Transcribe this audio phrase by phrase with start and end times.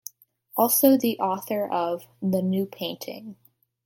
[0.57, 3.35] Also the author of "The New Painting".